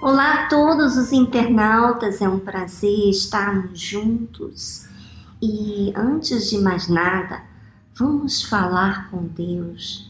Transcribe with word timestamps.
Olá 0.00 0.44
a 0.44 0.48
todos 0.48 0.96
os 0.96 1.12
internautas, 1.12 2.22
é 2.22 2.28
um 2.28 2.38
prazer 2.38 3.10
estarmos 3.10 3.80
juntos. 3.80 4.86
E 5.42 5.92
antes 5.96 6.48
de 6.48 6.58
mais 6.58 6.86
nada, 6.86 7.42
vamos 7.96 8.40
falar 8.44 9.10
com 9.10 9.26
Deus 9.26 10.08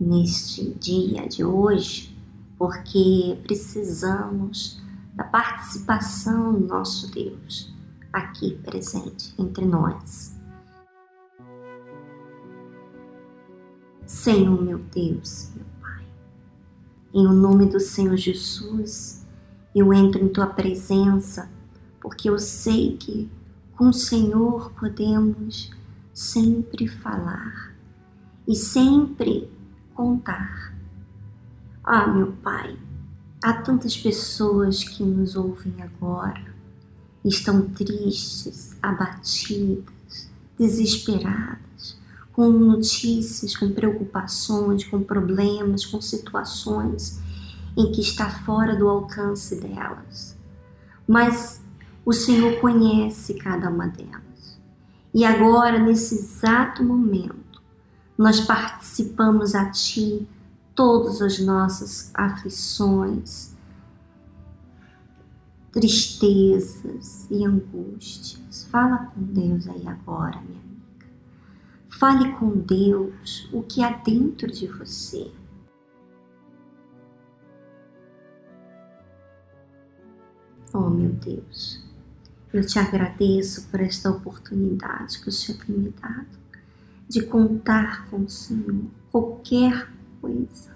neste 0.00 0.70
dia 0.74 1.28
de 1.28 1.44
hoje, 1.44 2.18
porque 2.58 3.38
precisamos 3.44 4.82
da 5.14 5.22
participação 5.22 6.52
do 6.52 6.66
nosso 6.66 7.08
Deus 7.12 7.72
aqui 8.12 8.58
presente 8.64 9.32
entre 9.38 9.64
nós. 9.64 10.36
Senhor 14.04 14.60
meu 14.60 14.78
Deus, 14.92 15.52
meu 15.54 15.66
Pai, 15.80 16.04
em 17.14 17.28
o 17.28 17.32
nome 17.32 17.66
do 17.66 17.78
Senhor 17.78 18.16
Jesus, 18.16 19.19
eu 19.74 19.92
entro 19.94 20.24
em 20.24 20.28
tua 20.28 20.46
presença, 20.46 21.48
porque 22.00 22.28
eu 22.28 22.38
sei 22.38 22.96
que 22.96 23.30
com 23.76 23.88
o 23.88 23.92
Senhor 23.92 24.72
podemos 24.72 25.70
sempre 26.12 26.88
falar 26.88 27.74
e 28.46 28.54
sempre 28.54 29.50
contar. 29.94 30.74
Ah, 31.84 32.06
meu 32.06 32.32
Pai, 32.42 32.76
há 33.42 33.52
tantas 33.54 33.96
pessoas 33.96 34.82
que 34.84 35.02
nos 35.02 35.36
ouvem 35.36 35.74
agora, 35.80 36.54
estão 37.24 37.62
tristes, 37.68 38.76
abatidas, 38.82 40.28
desesperadas, 40.58 41.96
com 42.32 42.50
notícias, 42.50 43.56
com 43.56 43.70
preocupações, 43.70 44.84
com 44.84 45.02
problemas, 45.02 45.86
com 45.86 46.00
situações 46.00 47.20
em 47.76 47.92
que 47.92 48.00
está 48.00 48.28
fora 48.28 48.76
do 48.76 48.88
alcance 48.88 49.60
delas. 49.60 50.36
Mas 51.06 51.62
o 52.04 52.12
Senhor 52.12 52.60
conhece 52.60 53.34
cada 53.34 53.68
uma 53.68 53.88
delas. 53.88 54.58
E 55.12 55.24
agora, 55.24 55.78
nesse 55.78 56.14
exato 56.14 56.84
momento, 56.84 57.62
nós 58.16 58.40
participamos 58.40 59.54
a 59.54 59.70
Ti 59.70 60.26
todas 60.74 61.20
as 61.20 61.38
nossas 61.38 62.10
aflições, 62.14 63.56
tristezas 65.72 67.26
e 67.30 67.44
angústias. 67.44 68.66
Fala 68.70 69.10
com 69.14 69.22
Deus 69.22 69.68
aí 69.68 69.86
agora, 69.86 70.40
minha 70.40 70.60
amiga. 70.60 71.06
Fale 71.88 72.32
com 72.32 72.50
Deus 72.50 73.48
o 73.52 73.62
que 73.62 73.82
há 73.82 73.90
dentro 73.90 74.50
de 74.50 74.66
você. 74.66 75.30
Oh, 80.72 80.88
meu 80.88 81.10
Deus, 81.10 81.84
eu 82.52 82.64
te 82.64 82.78
agradeço 82.78 83.66
por 83.68 83.80
esta 83.80 84.08
oportunidade 84.08 85.20
que 85.20 85.28
o 85.28 85.32
Senhor 85.32 85.60
tem 85.64 85.76
me 85.76 85.90
dado 85.90 86.38
de 87.08 87.22
contar 87.22 88.08
com 88.08 88.18
o 88.18 88.28
Senhor 88.28 88.84
qualquer 89.10 89.90
coisa. 90.20 90.70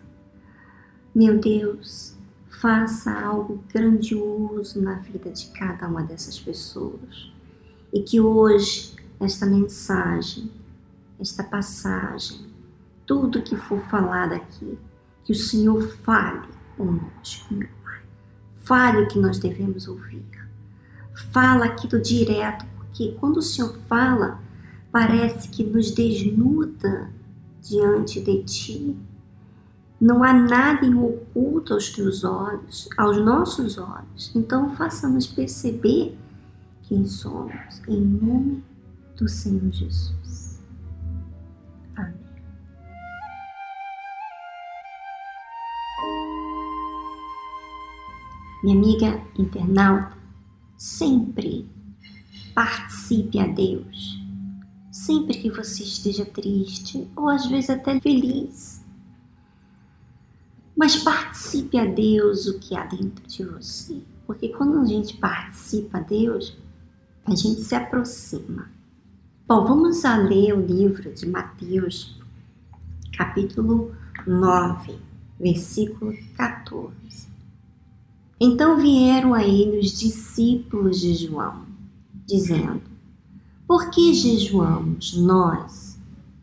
Meu 1.14 1.38
Deus, 1.38 2.16
faça 2.48 3.12
algo 3.12 3.62
grandioso 3.72 4.82
na 4.82 4.94
vida 4.94 5.30
de 5.30 5.46
cada 5.52 5.86
uma 5.86 6.02
dessas 6.02 6.40
pessoas. 6.40 7.32
E 7.92 8.02
que 8.02 8.20
hoje 8.20 8.96
esta 9.20 9.46
mensagem, 9.46 10.50
esta 11.20 11.44
passagem, 11.44 12.40
tudo 13.06 13.42
que 13.42 13.56
for 13.56 13.80
falado 13.82 14.32
aqui, 14.32 14.76
que 15.22 15.30
o 15.30 15.36
Senhor 15.36 15.86
fale 15.98 16.48
conosco, 16.76 17.54
meu 17.54 17.68
Fale 18.64 19.02
o 19.02 19.08
que 19.08 19.18
nós 19.18 19.38
devemos 19.38 19.86
ouvir. 19.86 20.24
Fala 21.32 21.66
aquilo 21.66 22.00
direto, 22.00 22.64
porque 22.76 23.16
quando 23.20 23.36
o 23.36 23.42
Senhor 23.42 23.76
fala, 23.86 24.40
parece 24.90 25.48
que 25.48 25.62
nos 25.62 25.90
desnuda 25.90 27.10
diante 27.60 28.20
de 28.20 28.42
Ti. 28.42 28.96
Não 30.00 30.24
há 30.24 30.32
nada 30.32 30.84
em 30.84 30.94
oculto 30.94 31.72
aos 31.74 31.90
teus 31.90 32.24
olhos, 32.24 32.88
aos 32.96 33.16
nossos 33.18 33.78
olhos. 33.78 34.32
Então 34.34 34.74
faça-nos 34.74 35.26
perceber 35.26 36.16
quem 36.82 37.06
somos, 37.06 37.80
em 37.88 38.00
nome 38.00 38.62
do 39.16 39.28
Senhor 39.28 39.70
Jesus. 39.72 40.43
Minha 48.64 48.76
amiga 48.76 49.22
internauta, 49.38 50.16
sempre 50.78 51.68
participe 52.54 53.38
a 53.38 53.46
Deus. 53.46 54.18
Sempre 54.90 55.36
que 55.36 55.50
você 55.50 55.82
esteja 55.82 56.24
triste 56.24 57.06
ou 57.14 57.28
às 57.28 57.44
vezes 57.44 57.68
até 57.68 58.00
feliz. 58.00 58.82
Mas 60.74 60.96
participe 60.96 61.76
a 61.76 61.84
Deus 61.84 62.46
o 62.46 62.58
que 62.58 62.74
há 62.74 62.86
dentro 62.86 63.26
de 63.26 63.44
você. 63.44 64.00
Porque 64.26 64.48
quando 64.48 64.78
a 64.78 64.86
gente 64.86 65.14
participa 65.18 65.98
a 65.98 66.00
Deus, 66.00 66.56
a 67.26 67.34
gente 67.34 67.60
se 67.60 67.74
aproxima. 67.74 68.70
Bom, 69.46 69.62
vamos 69.66 70.06
a 70.06 70.16
ler 70.16 70.54
o 70.54 70.64
livro 70.64 71.12
de 71.12 71.28
Mateus, 71.28 72.18
capítulo 73.14 73.94
9, 74.26 74.98
versículo 75.38 76.14
14. 76.34 77.33
Então 78.40 78.76
vieram 78.76 79.32
a 79.32 79.44
ele 79.44 79.78
os 79.78 79.98
discípulos 79.98 81.00
de 81.00 81.14
João, 81.14 81.64
dizendo: 82.26 82.82
Por 83.66 83.90
que 83.90 84.12
jejuamos 84.12 85.16
nós 85.16 85.98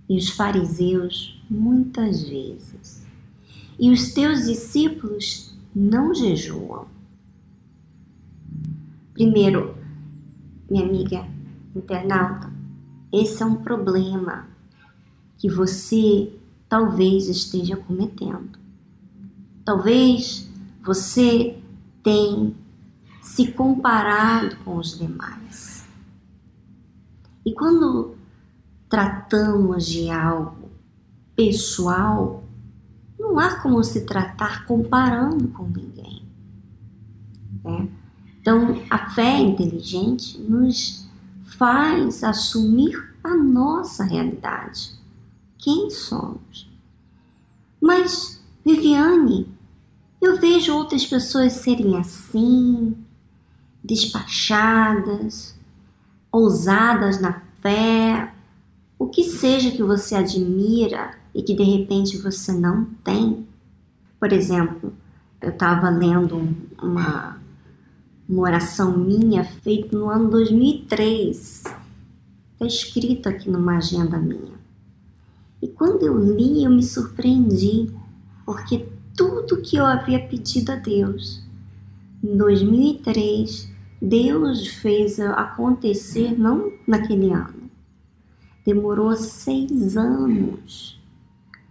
e 0.07 0.17
os 0.17 0.29
fariseus 0.29 1.41
muitas 1.49 2.23
vezes, 2.23 3.05
e 3.77 3.91
os 3.91 4.13
teus 4.13 4.45
discípulos 4.45 5.53
não 5.75 6.13
jejuam? 6.13 6.87
Primeiro, 9.13 9.75
minha 10.69 10.85
amiga 10.85 11.27
internauta, 11.75 12.51
esse 13.11 13.43
é 13.43 13.45
um 13.45 13.57
problema 13.57 14.47
que 15.37 15.49
você 15.49 16.31
talvez 16.69 17.27
esteja 17.27 17.75
cometendo. 17.75 18.57
Talvez 19.65 20.49
você 20.83 21.60
tem 22.03 22.55
se 23.21 23.51
comparado 23.51 24.55
com 24.57 24.77
os 24.77 24.97
demais. 24.97 25.85
E 27.45 27.53
quando 27.53 28.15
tratamos 28.89 29.85
de 29.85 30.09
algo 30.09 30.69
pessoal, 31.35 32.43
não 33.17 33.39
há 33.39 33.55
como 33.61 33.83
se 33.83 34.05
tratar 34.05 34.65
comparando 34.65 35.47
com 35.49 35.63
ninguém. 35.63 36.23
Né? 37.63 37.89
Então, 38.39 38.81
a 38.89 39.09
fé 39.11 39.39
inteligente 39.39 40.39
nos 40.39 41.07
faz 41.57 42.23
assumir 42.23 43.11
a 43.23 43.35
nossa 43.35 44.03
realidade, 44.03 44.95
quem 45.57 45.89
somos. 45.91 46.69
Mas, 47.79 48.43
Viviane, 48.65 49.47
eu 50.21 50.39
vejo 50.39 50.75
outras 50.75 51.05
pessoas 51.05 51.53
serem 51.53 51.97
assim, 51.97 52.95
despachadas, 53.83 55.55
ousadas 56.31 57.19
na 57.19 57.41
fé, 57.59 58.31
o 58.99 59.07
que 59.07 59.23
seja 59.23 59.71
que 59.71 59.81
você 59.81 60.15
admira 60.15 61.17
e 61.33 61.41
que 61.41 61.55
de 61.55 61.63
repente 61.63 62.17
você 62.17 62.51
não 62.51 62.85
tem. 63.03 63.47
Por 64.19 64.31
exemplo, 64.31 64.93
eu 65.41 65.49
estava 65.49 65.89
lendo 65.89 66.55
uma, 66.79 67.37
uma 68.29 68.41
oração 68.43 68.95
minha 68.95 69.43
feita 69.43 69.97
no 69.97 70.07
ano 70.07 70.29
2003, 70.29 71.63
está 72.53 72.65
escrito 72.65 73.27
aqui 73.27 73.49
numa 73.49 73.77
agenda 73.77 74.19
minha. 74.19 74.61
E 75.59 75.67
quando 75.67 76.03
eu 76.03 76.17
li, 76.17 76.63
eu 76.63 76.69
me 76.69 76.83
surpreendi, 76.83 77.91
porque 78.45 78.85
tudo 79.47 79.61
que 79.61 79.75
eu 79.75 79.85
havia 79.85 80.19
pedido 80.27 80.71
a 80.71 80.75
Deus. 80.75 81.43
Em 82.23 82.37
2003, 82.37 83.69
Deus 84.01 84.67
fez 84.67 85.19
acontecer, 85.19 86.37
não 86.37 86.71
naquele 86.87 87.31
ano. 87.31 87.69
Demorou 88.65 89.15
seis 89.15 89.97
anos 89.97 90.99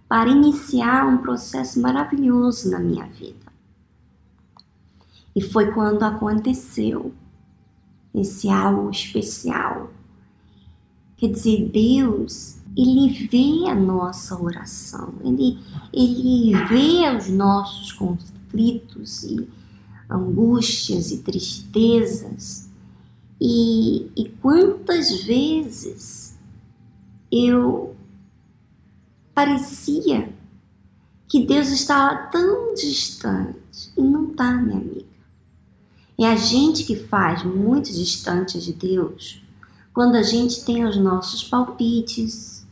para 0.08 0.28
iniciar 0.28 1.06
um 1.06 1.18
processo 1.18 1.80
maravilhoso 1.80 2.70
na 2.70 2.80
minha 2.80 3.06
vida. 3.06 3.50
E 5.34 5.40
foi 5.40 5.70
quando 5.72 6.02
aconteceu 6.02 7.14
esse 8.14 8.48
algo 8.48 8.90
especial. 8.90 9.90
Quer 11.20 11.28
dizer, 11.28 11.68
Deus 11.68 12.56
ele 12.74 13.26
vê 13.26 13.68
a 13.68 13.74
nossa 13.74 14.40
oração, 14.40 15.12
ele, 15.22 15.58
ele 15.92 16.54
vê 16.64 17.14
os 17.14 17.28
nossos 17.28 17.92
conflitos 17.92 19.24
e 19.24 19.46
angústias 20.08 21.10
e 21.10 21.18
tristezas. 21.18 22.70
E, 23.38 24.10
e 24.16 24.30
quantas 24.40 25.22
vezes 25.24 26.38
eu 27.30 27.94
parecia 29.34 30.32
que 31.28 31.44
Deus 31.44 31.68
estava 31.68 32.28
tão 32.28 32.72
distante 32.72 33.92
e 33.94 34.00
não 34.00 34.30
está, 34.30 34.54
minha 34.54 34.78
amiga. 34.78 35.04
É 36.18 36.26
a 36.26 36.36
gente 36.36 36.84
que 36.84 36.96
faz 36.96 37.44
muito 37.44 37.92
distante 37.92 38.58
de 38.58 38.72
Deus 38.72 39.42
quando 39.92 40.16
a 40.16 40.22
gente 40.22 40.64
tem 40.64 40.84
os 40.84 40.96
nossos 40.96 41.42
palpites, 41.44 42.66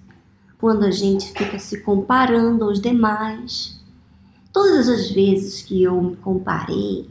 quando 0.59 0.85
a 0.85 0.91
gente 0.91 1.33
fica 1.33 1.59
se 1.59 1.81
comparando 1.81 2.65
aos 2.65 2.81
demais. 2.81 3.79
Todas 4.53 4.89
as 4.89 5.11
vezes 5.11 5.63
que 5.63 5.83
eu 5.83 6.01
me 6.03 6.17
comparei, 6.17 7.09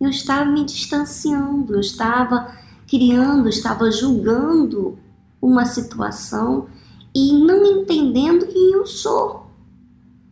eu 0.00 0.08
estava 0.08 0.50
me 0.50 0.64
distanciando, 0.64 1.74
eu 1.74 1.80
estava 1.80 2.56
criando, 2.88 3.48
estava 3.48 3.90
julgando 3.90 4.98
uma 5.40 5.64
situação 5.64 6.66
e 7.14 7.32
não 7.32 7.64
entendendo 7.64 8.46
quem 8.46 8.72
eu 8.72 8.86
sou. 8.86 9.46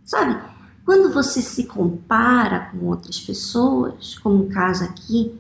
Sabe? 0.05 0.41
Quando 0.85 1.13
você 1.13 1.43
se 1.43 1.65
compara 1.65 2.71
com 2.71 2.87
outras 2.87 3.21
pessoas, 3.21 4.19
como 4.19 4.45
o 4.45 4.49
caso 4.49 4.85
aqui, 4.85 5.39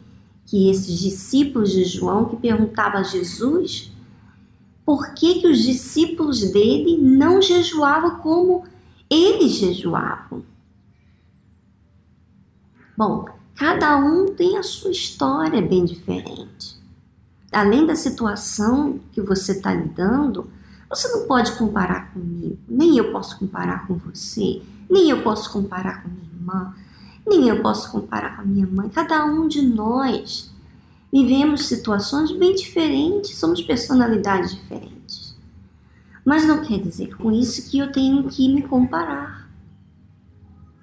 que 0.48 0.70
esses 0.70 0.98
discípulos 0.98 1.70
de 1.70 1.84
João 1.84 2.24
que 2.24 2.36
perguntavam 2.36 3.00
a 3.00 3.04
Jesus 3.04 3.92
por 4.84 5.12
que, 5.12 5.42
que 5.42 5.46
os 5.46 5.58
discípulos 5.58 6.40
dele 6.50 6.96
não 6.96 7.42
jejuavam 7.42 8.16
como 8.20 8.64
eles 9.10 9.52
jejuavam. 9.52 10.42
Bom, 12.96 13.26
cada 13.54 13.98
um 13.98 14.34
tem 14.34 14.56
a 14.56 14.62
sua 14.62 14.90
história 14.90 15.60
bem 15.60 15.84
diferente. 15.84 16.78
Além 17.52 17.86
da 17.86 17.94
situação 17.94 18.98
que 19.12 19.20
você 19.20 19.52
está 19.52 19.74
lidando, 19.74 20.50
você 20.88 21.06
não 21.08 21.26
pode 21.26 21.52
comparar 21.52 22.10
comigo, 22.14 22.58
nem 22.66 22.96
eu 22.96 23.12
posso 23.12 23.38
comparar 23.38 23.86
com 23.86 23.94
você, 23.94 24.62
nem 24.88 25.10
eu 25.10 25.22
posso 25.22 25.52
comparar 25.52 26.02
com 26.02 26.08
minha 26.08 26.24
irmã, 26.32 26.74
nem 27.28 27.48
eu 27.48 27.62
posso 27.62 27.90
comparar 27.92 28.36
com 28.36 28.42
a 28.42 28.44
minha 28.44 28.66
mãe. 28.66 28.88
Cada 28.88 29.24
um 29.24 29.46
de 29.46 29.62
nós 29.62 30.50
vivemos 31.12 31.66
situações 31.66 32.32
bem 32.32 32.54
diferentes, 32.54 33.36
somos 33.36 33.62
personalidades 33.62 34.54
diferentes. 34.54 35.36
Mas 36.24 36.46
não 36.46 36.62
quer 36.62 36.78
dizer 36.78 37.16
com 37.16 37.32
isso 37.32 37.70
que 37.70 37.78
eu 37.78 37.90
tenho 37.90 38.24
que 38.24 38.52
me 38.52 38.62
comparar. 38.62 39.48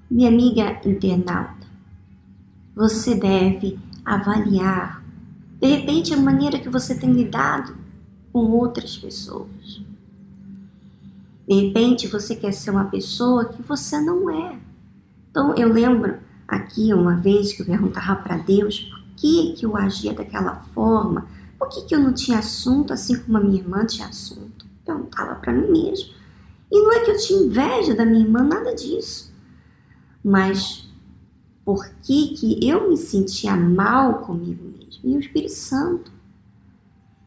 Minha 0.10 0.30
amiga 0.30 0.82
internauta, 0.86 1.68
você 2.76 3.16
deve 3.16 3.78
avaliar, 4.04 5.04
de 5.60 5.68
repente, 5.68 6.14
a 6.14 6.18
maneira 6.18 6.60
que 6.60 6.70
você 6.70 6.96
tem 6.96 7.12
lidado 7.12 7.76
com 8.32 8.52
outras 8.52 8.98
pessoas. 8.98 9.82
De 11.48 11.68
repente, 11.68 12.08
você 12.08 12.36
quer 12.36 12.52
ser 12.52 12.72
uma 12.72 12.86
pessoa 12.86 13.46
que 13.46 13.62
você 13.62 14.00
não 14.02 14.30
é. 14.30 14.60
Então, 15.30 15.56
eu 15.56 15.72
lembro 15.72 16.18
aqui 16.48 16.94
uma 16.94 17.16
vez 17.16 17.54
que 17.54 17.62
eu 17.62 17.66
perguntava 17.66 18.22
para 18.22 18.38
Deus 18.38 18.80
por 18.80 19.02
que, 19.16 19.54
que 19.54 19.66
eu 19.66 19.76
agia 19.76 20.14
daquela 20.14 20.56
forma, 20.74 21.28
por 21.58 21.70
que, 21.70 21.82
que 21.84 21.96
eu 21.96 22.00
não 22.00 22.14
tinha 22.14 22.40
assunto 22.40 22.94
assim 22.94 23.18
como 23.20 23.38
a 23.38 23.42
minha 23.42 23.60
irmã 23.60 23.86
tinha 23.86 24.08
assunto. 24.08 24.66
Eu 24.66 24.96
perguntava 24.96 25.36
para 25.36 25.54
mim 25.54 25.72
mesmo. 25.72 26.14
E 26.72 26.82
não 26.82 26.92
é 26.92 27.00
que 27.00 27.12
eu 27.12 27.18
tinha 27.18 27.44
inveja 27.44 27.96
da 27.96 28.06
minha 28.06 28.24
irmã, 28.24 28.44
nada 28.44 28.74
disso. 28.74 29.34
Mas 30.24 30.88
por 31.64 31.88
que, 32.04 32.36
que 32.36 32.68
eu 32.68 32.90
me 32.90 32.98
sentia 32.98 33.56
mal 33.56 34.20
comigo 34.20 34.64
mesmo? 34.64 35.02
E 35.04 35.16
o 35.16 35.20
Espírito 35.20 35.54
Santo, 35.54 36.12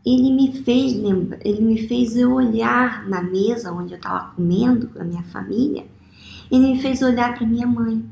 ele 0.07 0.33
me 0.33 0.63
fez 0.63 0.95
lembrar, 0.95 1.39
ele 1.45 1.61
me 1.61 1.87
fez 1.87 2.17
eu 2.17 2.33
olhar 2.33 3.09
na 3.09 3.23
mesa 3.23 3.73
onde 3.73 3.95
eu 3.95 3.97
estava 3.97 4.33
comendo 4.35 4.89
com 4.89 5.01
a 5.01 5.05
minha 5.05 5.25
família, 5.25 5.87
ele 6.51 6.73
me 6.73 6.81
fez 6.81 7.03
olhar 7.03 7.37
para 7.37 7.47
minha 7.47 7.67
mãe. 7.67 8.05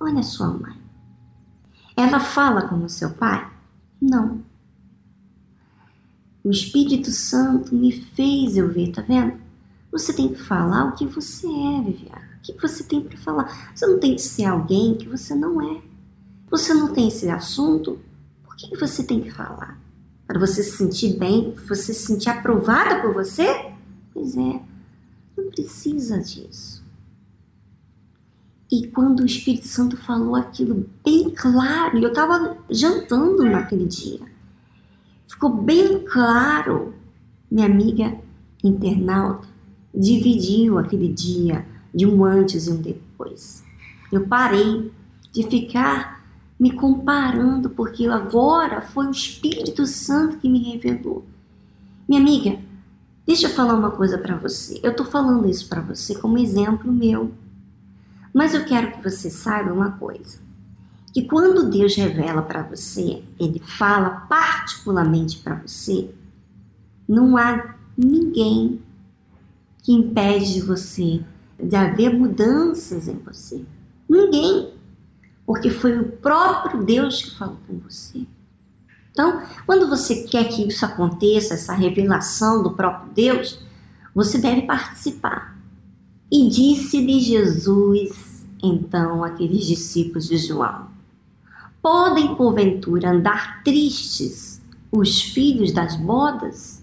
Olha 0.00 0.22
sua 0.22 0.48
mãe. 0.48 0.76
Ela 1.96 2.20
fala 2.20 2.68
como 2.68 2.88
seu 2.88 3.10
pai? 3.10 3.50
Não. 4.00 4.42
O 6.44 6.50
Espírito 6.50 7.10
Santo 7.10 7.74
me 7.74 7.90
fez 7.90 8.56
eu 8.56 8.68
ver, 8.68 8.92
tá 8.92 9.02
vendo? 9.02 9.36
Você 9.90 10.12
tem 10.12 10.28
que 10.28 10.42
falar 10.42 10.86
o 10.86 10.92
que 10.94 11.06
você 11.06 11.46
é, 11.46 11.82
Viviane. 11.82 12.36
O 12.36 12.40
que 12.42 12.52
você 12.60 12.84
tem 12.84 13.00
para 13.00 13.16
falar? 13.16 13.72
Você 13.74 13.86
não 13.86 13.98
tem 13.98 14.14
que 14.14 14.22
ser 14.22 14.44
alguém 14.44 14.94
que 14.94 15.08
você 15.08 15.34
não 15.34 15.60
é. 15.60 15.82
Você 16.50 16.72
não 16.74 16.92
tem 16.92 17.08
esse 17.08 17.28
assunto, 17.28 17.98
por 18.44 18.54
que 18.54 18.76
você 18.76 19.02
tem 19.02 19.20
que 19.20 19.30
falar? 19.30 19.80
Para 20.26 20.38
você 20.38 20.62
se 20.62 20.76
sentir 20.76 21.18
bem, 21.18 21.52
para 21.52 21.64
você 21.64 21.92
se 21.92 22.06
sentir 22.06 22.28
aprovada 22.28 23.00
por 23.00 23.14
você? 23.14 23.72
Pois 24.12 24.36
é, 24.36 24.62
não 25.36 25.50
precisa 25.50 26.20
disso. 26.20 26.85
E 28.70 28.88
quando 28.88 29.20
o 29.20 29.26
Espírito 29.26 29.68
Santo 29.68 29.96
falou 29.96 30.34
aquilo 30.34 30.88
bem 31.04 31.30
claro, 31.30 31.98
eu 31.98 32.08
estava 32.08 32.56
jantando 32.68 33.44
naquele 33.44 33.86
dia, 33.86 34.20
ficou 35.28 35.50
bem 35.50 36.00
claro, 36.00 36.94
minha 37.50 37.66
amiga 37.66 38.18
internauta 38.64 39.46
dividiu 39.94 40.78
aquele 40.78 41.12
dia 41.12 41.64
de 41.94 42.06
um 42.06 42.24
antes 42.24 42.66
e 42.66 42.70
um 42.70 42.76
depois. 42.76 43.64
Eu 44.12 44.26
parei 44.26 44.92
de 45.32 45.42
ficar 45.44 46.24
me 46.58 46.72
comparando, 46.72 47.70
porque 47.70 48.06
agora 48.06 48.80
foi 48.80 49.06
o 49.06 49.10
Espírito 49.10 49.86
Santo 49.86 50.38
que 50.38 50.48
me 50.48 50.72
revelou. 50.72 51.24
Minha 52.08 52.20
amiga, 52.20 52.58
deixa 53.26 53.46
eu 53.46 53.50
falar 53.50 53.74
uma 53.74 53.90
coisa 53.90 54.18
para 54.18 54.36
você. 54.36 54.80
Eu 54.82 54.90
estou 54.90 55.06
falando 55.06 55.48
isso 55.48 55.68
para 55.68 55.80
você 55.80 56.14
como 56.14 56.38
exemplo 56.38 56.92
meu 56.92 57.32
mas 58.36 58.52
eu 58.52 58.66
quero 58.66 58.92
que 58.92 59.02
você 59.02 59.30
saiba 59.30 59.72
uma 59.72 59.92
coisa: 59.92 60.38
que 61.10 61.22
quando 61.22 61.70
Deus 61.70 61.96
revela 61.96 62.42
para 62.42 62.62
você, 62.62 63.22
Ele 63.40 63.58
fala 63.58 64.26
particularmente 64.28 65.38
para 65.38 65.54
você, 65.54 66.14
não 67.08 67.38
há 67.38 67.76
ninguém 67.96 68.82
que 69.82 69.90
impede 69.90 70.52
de 70.52 70.60
você 70.60 71.24
de 71.58 71.74
haver 71.74 72.12
mudanças 72.12 73.08
em 73.08 73.16
você. 73.20 73.64
Ninguém. 74.06 74.74
Porque 75.46 75.70
foi 75.70 75.98
o 75.98 76.12
próprio 76.12 76.84
Deus 76.84 77.22
que 77.22 77.38
falou 77.38 77.56
com 77.66 77.78
você. 77.78 78.26
Então, 79.12 79.42
quando 79.64 79.88
você 79.88 80.24
quer 80.24 80.44
que 80.48 80.68
isso 80.68 80.84
aconteça, 80.84 81.54
essa 81.54 81.72
revelação 81.72 82.62
do 82.62 82.72
próprio 82.72 83.10
Deus, 83.14 83.64
você 84.14 84.36
deve 84.36 84.62
participar. 84.62 85.55
E 86.30 86.48
disse-lhe 86.48 87.20
Jesus, 87.20 88.36
então, 88.62 89.22
aqueles 89.22 89.64
discípulos 89.64 90.26
de 90.28 90.38
João: 90.38 90.88
Podem, 91.80 92.34
porventura, 92.34 93.10
andar 93.10 93.62
tristes 93.62 94.60
os 94.90 95.20
filhos 95.20 95.72
das 95.72 95.96
bodas, 95.96 96.82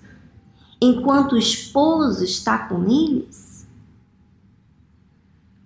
enquanto 0.81 1.33
o 1.33 1.37
esposo 1.37 2.23
está 2.23 2.57
com 2.67 2.83
eles? 2.83 3.67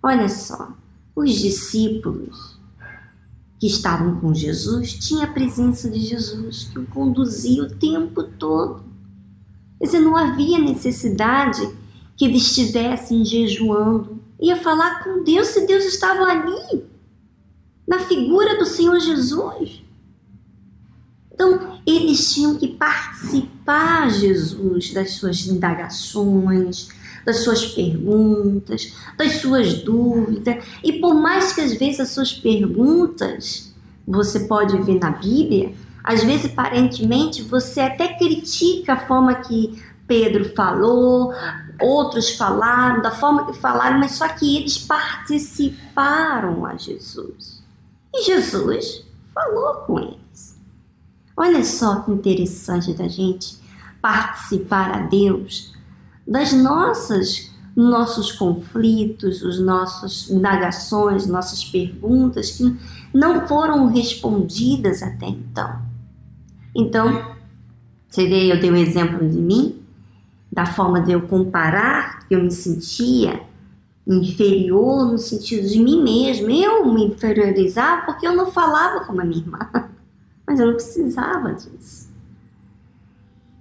Olha 0.02 0.30
só, 0.30 0.74
os 1.16 1.34
discípulos 1.34 2.58
que 3.60 3.68
estavam 3.68 4.20
com 4.20 4.34
Jesus 4.34 4.94
tinham 4.94 5.24
a 5.24 5.28
presença 5.28 5.90
de 5.90 6.00
Jesus 6.00 6.66
que 6.66 6.80
o 6.80 6.88
conduzia 6.88 7.64
o 7.64 7.70
tempo 7.70 8.24
todo. 8.24 8.84
Quer 9.80 9.86
dizer, 9.86 10.00
não 10.00 10.16
havia 10.16 10.60
necessidade 10.60 11.68
que 12.18 12.26
eles 12.26 12.42
estivessem 12.42 13.24
jejuando. 13.24 14.20
Ia 14.42 14.58
falar 14.58 15.04
com 15.04 15.24
Deus 15.24 15.48
se 15.48 15.66
Deus 15.66 15.86
estava 15.86 16.24
ali, 16.24 16.84
na 17.88 18.00
figura 18.00 18.58
do 18.58 18.66
Senhor 18.66 19.00
Jesus. 19.00 19.84
Então, 21.32 21.80
eles 21.86 22.34
tinham 22.34 22.56
que 22.56 22.68
participar, 22.68 24.10
Jesus, 24.10 24.92
das 24.92 25.12
suas 25.12 25.46
indagações, 25.46 26.90
das 27.24 27.44
suas 27.44 27.64
perguntas, 27.66 28.94
das 29.16 29.34
suas 29.34 29.76
dúvidas. 29.76 30.64
E 30.84 30.94
por 30.94 31.14
mais 31.14 31.54
que 31.54 31.62
às 31.62 31.74
vezes 31.74 32.00
as 32.00 32.10
suas 32.10 32.34
perguntas, 32.34 33.72
você 34.08 34.42
pode 34.42 34.82
ver 34.82 35.00
na 35.00 35.12
Bíblia, 35.12 35.74
às 36.04 36.24
vezes 36.24 36.46
aparentemente 36.46 37.44
você 37.44 37.82
até 37.82 38.18
critica 38.18 38.94
a 38.94 39.08
forma 39.08 39.36
que 39.36 39.80
Pedro 40.08 40.56
falou, 40.56 41.34
outros 41.82 42.36
falaram, 42.36 43.02
da 43.02 43.12
forma 43.12 43.46
que 43.46 43.54
falaram, 43.54 44.00
mas 44.00 44.14
só 44.14 44.28
que 44.28 44.58
eles 44.58 44.78
participaram 44.78 46.66
a 46.66 46.76
Jesus. 46.76 47.64
E 48.14 48.24
Jesus 48.24 49.04
falou 49.34 49.76
com 49.86 50.00
eles. 50.00 50.58
Olha 51.36 51.64
só 51.64 52.02
que 52.02 52.12
interessante 52.12 52.94
da 52.94 53.08
gente 53.08 53.58
participar 54.02 54.92
a 54.92 55.00
Deus 55.08 55.74
das 56.28 56.52
nossas 56.52 57.56
nossos 57.76 58.32
conflitos, 58.32 59.44
os 59.44 59.60
nossos 59.60 60.32
indagações, 60.32 61.28
nossas 61.28 61.64
perguntas 61.64 62.50
que 62.50 62.76
não 63.14 63.48
foram 63.48 63.86
respondidas 63.86 65.04
até 65.04 65.28
então. 65.28 65.80
Então, 66.76 67.36
você 68.10 68.28
vê, 68.28 68.52
eu 68.52 68.60
dei 68.60 68.72
um 68.72 68.76
exemplo 68.76 69.20
de 69.30 69.38
mim, 69.38 69.80
da 70.58 70.66
forma 70.66 71.00
de 71.00 71.12
eu 71.12 71.22
comparar, 71.22 72.28
que 72.28 72.34
eu 72.34 72.42
me 72.42 72.50
sentia 72.50 73.44
inferior 74.08 75.12
no 75.12 75.20
sentido 75.20 75.68
de 75.68 75.78
mim 75.78 76.02
mesma. 76.02 76.52
Eu 76.52 76.92
me 76.92 77.06
inferiorizava 77.06 78.08
porque 78.08 78.26
eu 78.26 78.36
não 78.36 78.52
falava 78.52 79.06
como 79.06 79.22
a 79.22 79.24
minha 79.24 79.40
irmã, 79.40 79.60
mas 80.48 80.60
eu 80.60 80.66
não 80.66 80.74
precisava 80.74 81.54
disso. 81.54 82.10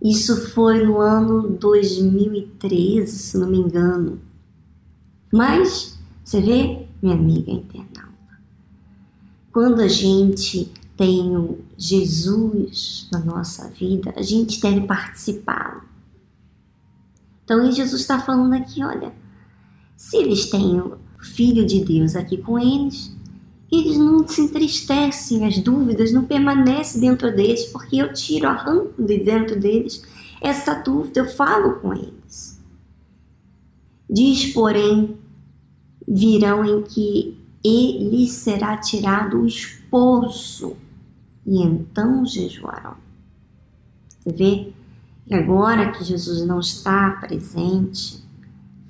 Isso 0.02 0.48
foi 0.52 0.86
no 0.86 0.98
ano 0.98 1.50
2013, 1.50 3.18
se 3.18 3.36
não 3.36 3.46
me 3.46 3.58
engano. 3.58 4.18
Mas, 5.30 5.98
você 6.24 6.40
vê, 6.40 6.86
minha 7.02 7.14
amiga 7.14 7.50
internauta, 7.50 8.40
quando 9.52 9.82
a 9.82 9.88
gente 9.88 10.72
tem 10.96 11.36
o 11.36 11.58
Jesus 11.76 13.06
na 13.12 13.18
nossa 13.18 13.68
vida, 13.68 14.14
a 14.16 14.22
gente 14.22 14.58
deve 14.62 14.86
participar. 14.86 15.85
Então, 17.46 17.70
Jesus 17.70 18.00
está 18.00 18.18
falando 18.18 18.54
aqui, 18.54 18.82
olha, 18.82 19.12
se 19.96 20.16
eles 20.16 20.50
têm 20.50 20.80
o 20.80 20.98
Filho 21.20 21.64
de 21.64 21.84
Deus 21.84 22.16
aqui 22.16 22.38
com 22.38 22.58
eles, 22.58 23.16
eles 23.70 23.96
não 23.96 24.26
se 24.26 24.40
entristecem, 24.40 25.46
as 25.46 25.56
dúvidas 25.58 26.12
não 26.12 26.24
permanecem 26.24 27.00
dentro 27.00 27.34
deles, 27.34 27.66
porque 27.66 27.98
eu 27.98 28.12
tiro, 28.12 28.48
arranco 28.48 29.00
de 29.00 29.18
dentro 29.18 29.58
deles 29.58 30.02
essa 30.40 30.74
dúvida, 30.74 31.20
eu 31.20 31.26
falo 31.26 31.80
com 31.80 31.94
eles. 31.94 32.60
Diz, 34.10 34.52
porém, 34.52 35.16
virão 36.06 36.64
em 36.64 36.82
que 36.82 37.38
ele 37.64 38.28
será 38.28 38.76
tirado 38.76 39.40
o 39.40 39.46
esposo, 39.46 40.76
e 41.44 41.62
então 41.62 42.26
jejuarão. 42.26 42.96
Você 44.18 44.32
vê 44.32 44.72
que 45.26 45.34
agora 45.34 45.90
que 45.90 46.04
Jesus 46.04 46.46
não 46.46 46.60
está 46.60 47.10
presente 47.20 48.24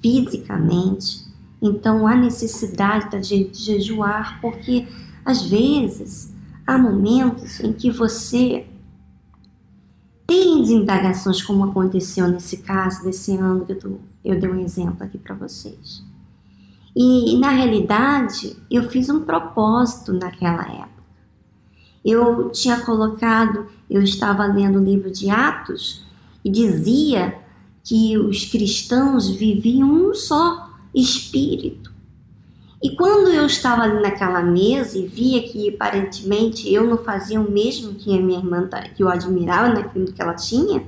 fisicamente, 0.02 1.24
então 1.60 2.06
há 2.06 2.14
necessidade 2.14 3.18
de 3.20 3.50
jejuar, 3.52 4.40
porque 4.40 4.86
às 5.24 5.42
vezes 5.42 6.34
há 6.66 6.76
momentos 6.76 7.60
em 7.60 7.72
que 7.72 7.90
você 7.90 8.66
tem 10.26 10.72
indagações, 10.72 11.40
como 11.40 11.64
aconteceu 11.64 12.28
nesse 12.28 12.58
caso, 12.58 13.04
desse 13.04 13.36
ano 13.36 13.64
que 13.64 13.72
eu, 13.72 14.00
eu 14.24 14.38
dei 14.38 14.50
um 14.50 14.60
exemplo 14.60 15.02
aqui 15.02 15.16
para 15.16 15.34
vocês. 15.34 16.04
E, 16.94 17.34
e 17.34 17.38
na 17.38 17.50
realidade, 17.50 18.56
eu 18.70 18.88
fiz 18.90 19.08
um 19.08 19.20
propósito 19.20 20.12
naquela 20.12 20.62
época. 20.62 20.96
Eu 22.04 22.50
tinha 22.50 22.80
colocado, 22.80 23.66
eu 23.88 24.02
estava 24.02 24.46
lendo 24.46 24.78
o 24.78 24.84
livro 24.84 25.10
de 25.10 25.30
Atos 25.30 26.05
e 26.46 26.50
dizia 26.50 27.34
que 27.82 28.16
os 28.16 28.44
cristãos 28.44 29.28
viviam 29.28 29.90
um 29.90 30.14
só 30.14 30.70
espírito. 30.94 31.92
E 32.80 32.94
quando 32.94 33.30
eu 33.30 33.46
estava 33.46 33.82
ali 33.82 34.00
naquela 34.00 34.40
mesa 34.42 34.96
e 34.96 35.08
via 35.08 35.42
que 35.42 35.74
aparentemente 35.74 36.72
eu 36.72 36.86
não 36.86 36.98
fazia 36.98 37.40
o 37.40 37.50
mesmo 37.50 37.94
que 37.94 38.16
a 38.16 38.22
minha 38.22 38.38
irmã, 38.38 38.68
que 38.94 39.02
eu 39.02 39.08
admirava 39.08 39.74
naquilo 39.74 40.12
que 40.12 40.22
ela 40.22 40.34
tinha, 40.34 40.86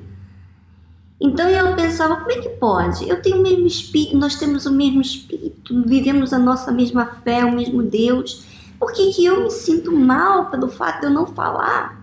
então 1.21 1.49
eu 1.49 1.75
pensava, 1.75 2.19
como 2.19 2.31
é 2.31 2.37
que 2.37 2.50
pode? 2.50 3.09
Eu 3.09 3.21
tenho 3.21 3.38
o 3.38 3.43
mesmo 3.43 3.67
espírito, 3.67 4.17
nós 4.17 4.37
temos 4.37 4.65
o 4.65 4.73
mesmo 4.73 5.00
espírito, 5.00 5.83
vivemos 5.85 6.33
a 6.33 6.38
nossa 6.38 6.71
mesma 6.71 7.05
fé, 7.25 7.45
o 7.45 7.53
mesmo 7.53 7.83
Deus. 7.83 8.45
Por 8.79 8.93
que, 8.93 9.12
que 9.12 9.25
eu 9.25 9.43
me 9.43 9.50
sinto 9.50 9.91
mal 9.91 10.50
pelo 10.50 10.69
fato 10.69 11.00
de 11.00 11.07
eu 11.07 11.11
não 11.11 11.27
falar? 11.27 11.98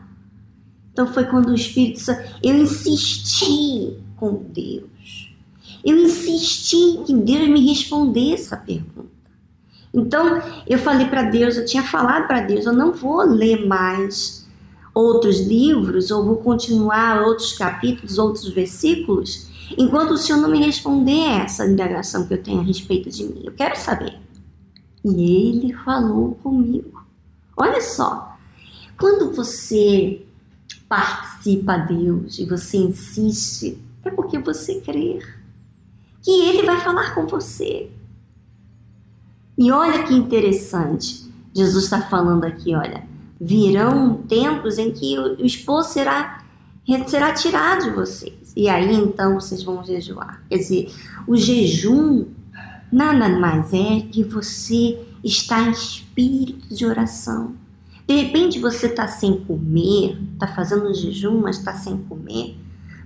Então 0.95 1.11
foi 1.11 1.25
quando 1.25 1.49
o 1.49 1.53
Espírito 1.53 1.99
Santo, 1.99 2.23
eu 2.41 2.55
insisti 2.55 3.97
com 4.15 4.45
Deus. 4.47 5.29
Eu 5.83 5.97
insisti 5.97 7.03
que 7.05 7.13
Deus 7.13 7.49
me 7.49 7.67
respondesse 7.67 8.53
a 8.53 8.57
pergunta. 8.57 9.09
Então, 9.93 10.41
eu 10.65 10.79
falei 10.79 11.07
para 11.07 11.23
Deus, 11.23 11.57
eu 11.57 11.65
tinha 11.65 11.83
falado 11.83 12.27
para 12.27 12.39
Deus, 12.39 12.65
eu 12.65 12.71
não 12.71 12.93
vou 12.93 13.23
ler 13.23 13.67
mais 13.67 14.47
outros 14.93 15.41
livros, 15.41 16.11
ou 16.11 16.23
vou 16.23 16.37
continuar 16.37 17.23
outros 17.23 17.51
capítulos, 17.51 18.17
outros 18.17 18.47
versículos, 18.47 19.49
enquanto 19.77 20.11
o 20.11 20.17
Senhor 20.17 20.39
não 20.39 20.49
me 20.49 20.65
responder 20.65 21.41
essa 21.41 21.67
indagação 21.67 22.25
que 22.25 22.35
eu 22.35 22.41
tenho 22.41 22.61
a 22.61 22.63
respeito 22.63 23.09
de 23.09 23.25
mim. 23.25 23.41
Eu 23.43 23.51
quero 23.51 23.75
saber. 23.75 24.17
E 25.03 25.49
ele 25.49 25.73
falou 25.73 26.35
comigo. 26.41 27.03
Olha 27.57 27.81
só, 27.81 28.37
quando 28.97 29.33
você 29.33 30.24
participa 30.95 31.73
a 31.73 31.77
Deus 31.77 32.39
e 32.39 32.45
você 32.45 32.77
insiste, 32.77 33.77
é 34.03 34.09
porque 34.09 34.39
você 34.39 34.79
crê 34.79 35.19
que 36.21 36.31
Ele 36.31 36.63
vai 36.63 36.79
falar 36.79 37.13
com 37.13 37.27
você. 37.27 37.91
E 39.57 39.71
olha 39.71 40.03
que 40.03 40.13
interessante, 40.13 41.29
Jesus 41.53 41.83
está 41.85 42.01
falando 42.01 42.45
aqui, 42.45 42.73
olha, 42.73 43.03
virão 43.39 44.21
tempos 44.23 44.77
em 44.77 44.91
que 44.91 45.19
o 45.19 45.45
esposo 45.45 45.89
será, 45.89 46.43
será 47.07 47.33
tirado 47.33 47.83
de 47.83 47.89
vocês. 47.91 48.53
E 48.55 48.69
aí 48.69 48.95
então 48.95 49.35
vocês 49.35 49.63
vão 49.63 49.83
jejuar. 49.83 50.41
Quer 50.49 50.57
dizer, 50.57 50.93
o 51.27 51.35
jejum 51.35 52.27
nada 52.89 53.27
mais 53.27 53.73
é 53.73 53.99
que 53.99 54.23
você 54.23 54.97
está 55.21 55.61
em 55.61 55.71
espírito 55.71 56.73
de 56.73 56.85
oração. 56.85 57.53
De 58.07 58.13
repente 58.21 58.59
você 58.59 58.87
está 58.87 59.07
sem 59.07 59.43
comer, 59.45 60.17
está 60.33 60.47
fazendo 60.47 60.89
um 60.89 60.93
jejum, 60.93 61.41
mas 61.41 61.57
está 61.57 61.73
sem 61.73 61.97
comer, 61.97 62.57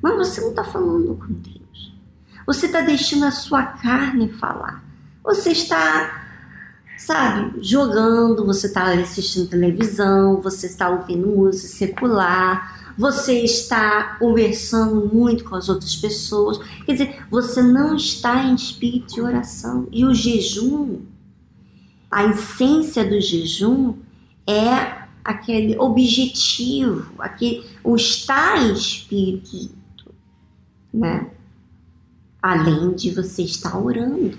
mas 0.02 0.18
você 0.18 0.42
não 0.42 0.50
está 0.50 0.64
falando 0.64 1.16
com 1.16 1.34
Deus. 1.34 1.94
Você 2.46 2.66
está 2.66 2.82
deixando 2.82 3.26
a 3.26 3.32
sua 3.32 3.64
carne 3.64 4.30
falar. 4.30 4.84
Você 5.24 5.52
está 5.52 6.20
sabe, 7.00 7.64
jogando, 7.64 8.46
você 8.46 8.68
está 8.68 8.92
assistindo 8.92 9.50
televisão, 9.50 10.42
você 10.42 10.68
está 10.68 10.90
ouvindo 10.90 11.28
música 11.28 11.68
secular, 11.70 12.94
você 12.98 13.42
está 13.42 14.18
conversando 14.20 15.10
muito 15.12 15.46
com 15.46 15.56
as 15.56 15.70
outras 15.70 15.96
pessoas. 15.96 16.58
Quer 16.86 16.92
dizer, 16.92 17.26
você 17.32 17.62
não 17.62 17.96
está 17.96 18.44
em 18.44 18.54
espírito 18.54 19.16
de 19.16 19.22
oração. 19.22 19.88
E 19.94 20.04
o 20.04 20.14
jejum, 20.14 21.00
a 22.12 22.26
essência 22.26 23.08
do 23.08 23.22
jejum 23.22 23.94
é 24.50 25.08
aquele 25.24 25.78
objetivo, 25.78 27.14
aquele, 27.20 27.66
o 27.84 27.96
estar 27.96 28.58
em 28.58 28.74
espírito, 28.74 30.14
né? 30.94 31.30
Além 32.42 32.96
de 32.96 33.12
você 33.12 33.44
estar 33.44 33.78
orando 33.78 34.38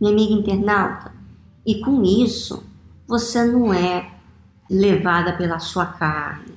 minha 0.00 0.12
amiga 0.12 0.32
internauta. 0.34 1.12
E 1.66 1.80
com 1.80 2.02
isso, 2.02 2.62
você 3.06 3.44
não 3.44 3.72
é 3.72 4.12
levada 4.70 5.36
pela 5.36 5.58
sua 5.58 5.86
carne. 5.86 6.54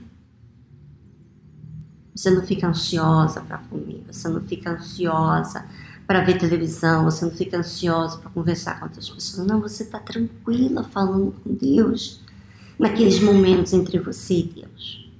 Você 2.16 2.30
não 2.30 2.42
fica 2.42 2.68
ansiosa 2.68 3.42
para 3.42 3.60
comer, 3.60 4.04
você 4.12 4.28
não 4.28 4.42
fica 4.42 4.72
ansiosa 4.72 5.66
para 6.08 6.24
ver 6.24 6.38
televisão, 6.38 7.04
você 7.04 7.26
não 7.26 7.34
fica 7.34 7.58
ansiosa 7.58 8.18
para 8.18 8.30
conversar 8.30 8.80
com 8.80 8.86
outras 8.86 9.10
pessoas. 9.10 9.46
Não, 9.46 9.60
você 9.60 9.84
está 9.84 10.00
tranquila 10.00 10.84
falando 10.86 11.36
com 11.44 11.54
Deus 11.54 12.22
naqueles 12.80 13.20
momentos 13.20 13.74
entre 13.74 14.00
você 14.00 14.40
e 14.40 14.44
Deus. 14.44 15.12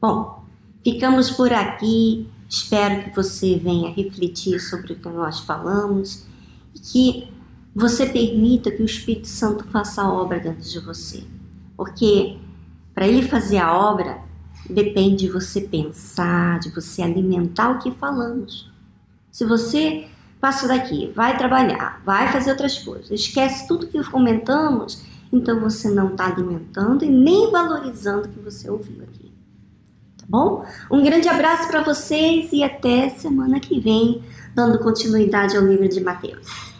Bom, 0.00 0.44
ficamos 0.82 1.30
por 1.30 1.52
aqui. 1.52 2.28
Espero 2.48 3.04
que 3.04 3.14
você 3.14 3.56
venha 3.56 3.94
refletir 3.94 4.58
sobre 4.58 4.94
o 4.94 4.96
que 4.96 5.08
nós 5.08 5.38
falamos 5.40 6.26
e 6.74 6.80
que 6.80 7.32
você 7.72 8.04
permita 8.06 8.72
que 8.72 8.82
o 8.82 8.86
Espírito 8.86 9.28
Santo 9.28 9.62
faça 9.64 10.02
a 10.02 10.12
obra 10.12 10.40
dentro 10.40 10.68
de 10.68 10.80
você. 10.80 11.22
Porque 11.76 12.36
para 12.92 13.06
ele 13.06 13.22
fazer 13.22 13.58
a 13.58 13.72
obra, 13.72 14.18
depende 14.68 15.26
de 15.26 15.30
você 15.30 15.60
pensar, 15.60 16.58
de 16.58 16.70
você 16.70 17.02
alimentar 17.02 17.70
o 17.70 17.78
que 17.78 17.92
falamos. 17.92 18.69
Se 19.30 19.44
você 19.44 20.08
passa 20.40 20.66
daqui, 20.66 21.12
vai 21.14 21.36
trabalhar, 21.36 22.00
vai 22.04 22.32
fazer 22.32 22.50
outras 22.50 22.78
coisas, 22.78 23.10
esquece 23.10 23.68
tudo 23.68 23.86
que 23.86 24.02
comentamos, 24.04 25.02
então 25.32 25.60
você 25.60 25.90
não 25.90 26.08
está 26.08 26.26
alimentando 26.26 27.04
e 27.04 27.08
nem 27.08 27.50
valorizando 27.50 28.26
o 28.26 28.30
que 28.30 28.40
você 28.40 28.70
ouviu 28.70 29.02
aqui. 29.02 29.30
Tá 30.16 30.24
bom? 30.28 30.64
Um 30.90 31.02
grande 31.02 31.28
abraço 31.28 31.68
para 31.68 31.82
vocês 31.82 32.52
e 32.52 32.64
até 32.64 33.10
semana 33.10 33.60
que 33.60 33.78
vem, 33.78 34.22
dando 34.54 34.78
continuidade 34.78 35.56
ao 35.56 35.64
livro 35.64 35.88
de 35.88 36.00
Mateus. 36.00 36.70